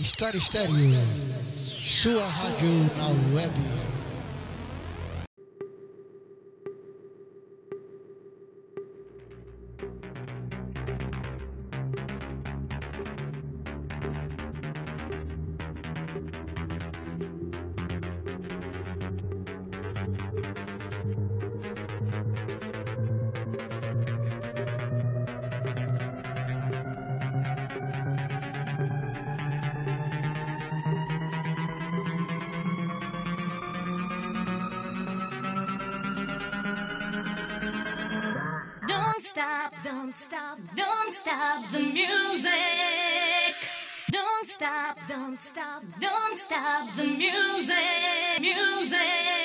História 0.00 0.38
Estéreo, 0.38 0.74
sua 1.82 2.26
rádio 2.26 2.90
na 2.96 3.08
web. 3.34 3.99
Stop, 39.40 39.72
don't 39.82 40.14
stop, 40.14 40.58
don't 40.76 41.14
stop 41.16 41.72
the 41.72 41.78
music. 41.80 43.54
Don't 44.12 44.46
stop, 44.46 44.98
don't 45.08 45.38
stop, 45.38 45.82
don't 45.98 46.38
stop 46.40 46.94
the 46.96 47.04
music, 47.04 48.40
music, 48.40 49.39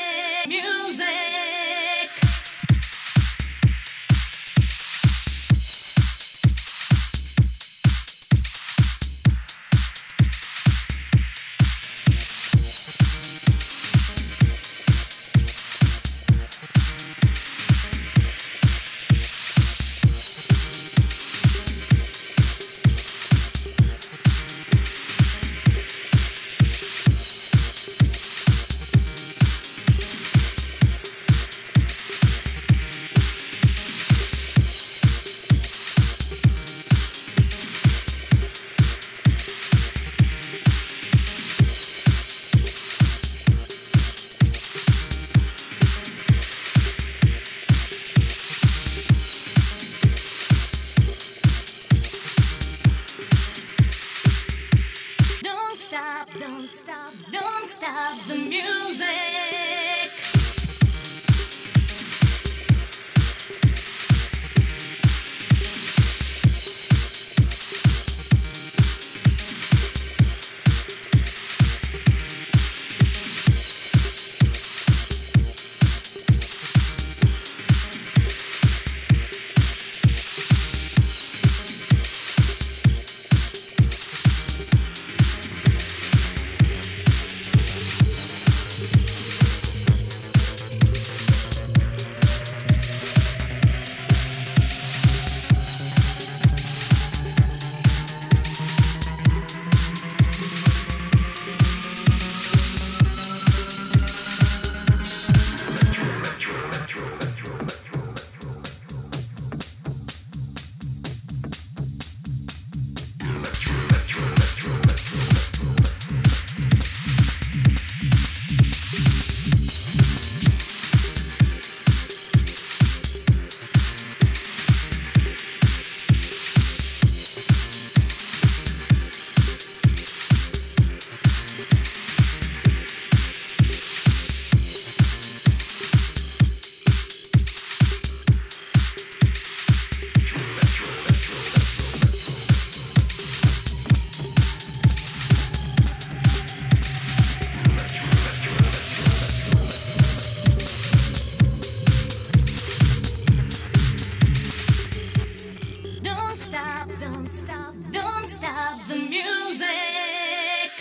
stop, 156.45 156.87
don't 156.99 157.29
stop, 157.29 157.73
don't 157.91 158.27
stop 158.37 158.87
the 158.87 158.95
music. 158.95 160.71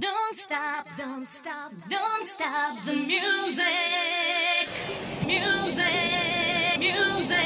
Don't 0.00 0.36
stop, 0.36 0.86
don't 0.96 1.28
stop, 1.28 1.72
don't 1.90 2.28
stop 2.28 2.84
the 2.86 2.94
music. 2.94 4.68
Music, 5.26 6.78
music. 6.78 7.38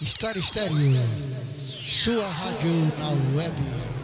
História 0.00 0.38
Estéreo, 0.40 0.74
sua 1.84 2.26
rádio 2.26 2.70
na 2.98 3.10
web. 3.36 3.95